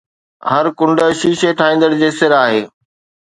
[0.51, 2.61] هر ڪنڊ شيشي ٺاهيندڙ جي سر آهي